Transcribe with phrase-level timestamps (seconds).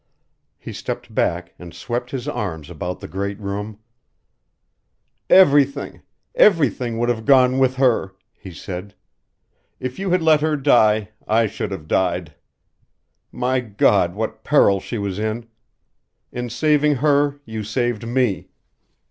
[0.57, 3.77] He stepped back, and swept his arms about the great room.
[5.29, 6.01] "Everything
[6.33, 8.95] everything would have gone with her," he said.
[9.79, 12.33] "If you had let her die, I should have died.
[13.31, 15.47] My God, what peril she was in!
[16.31, 18.49] In saving her you saved me.